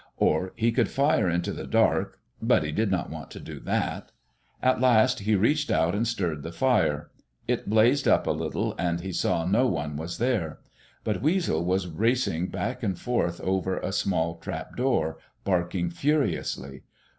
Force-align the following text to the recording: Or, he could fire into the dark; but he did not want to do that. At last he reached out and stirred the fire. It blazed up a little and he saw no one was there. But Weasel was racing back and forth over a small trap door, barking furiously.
Or, 0.17 0.51
he 0.55 0.71
could 0.71 0.89
fire 0.89 1.29
into 1.29 1.51
the 1.53 1.67
dark; 1.67 2.17
but 2.41 2.63
he 2.63 2.71
did 2.71 2.89
not 2.89 3.11
want 3.11 3.29
to 3.29 3.39
do 3.39 3.59
that. 3.59 4.11
At 4.59 4.81
last 4.81 5.19
he 5.19 5.35
reached 5.35 5.69
out 5.69 5.93
and 5.93 6.07
stirred 6.07 6.41
the 6.41 6.51
fire. 6.51 7.11
It 7.47 7.69
blazed 7.69 8.07
up 8.07 8.25
a 8.25 8.31
little 8.31 8.73
and 8.79 9.01
he 9.01 9.13
saw 9.13 9.45
no 9.45 9.67
one 9.67 9.97
was 9.97 10.17
there. 10.17 10.57
But 11.03 11.21
Weasel 11.21 11.63
was 11.63 11.85
racing 11.85 12.47
back 12.47 12.81
and 12.81 12.97
forth 12.97 13.39
over 13.41 13.77
a 13.77 13.91
small 13.91 14.37
trap 14.39 14.75
door, 14.75 15.19
barking 15.43 15.91
furiously. 15.91 16.81